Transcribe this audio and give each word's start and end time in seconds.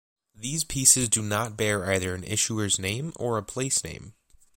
These 0.33 0.63
pieces 0.63 1.09
do 1.09 1.21
not 1.21 1.55
bear 1.55 1.85
either 1.91 2.15
an 2.15 2.23
issuer's 2.23 2.79
name 2.79 3.13
or 3.17 3.37
a 3.37 3.43
place 3.43 3.83
name. 3.83 4.15